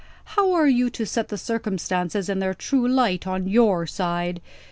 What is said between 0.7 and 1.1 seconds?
to